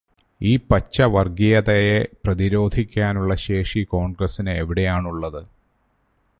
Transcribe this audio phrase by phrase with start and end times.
[0.41, 5.41] ഈ പച്ച വര്ഗീയതയെ പ്രതിരോധിക്കാനുള്ള ശേഷി കോണ്ഗ്രസ്സിന് എവിടെയാണുള്ളത്?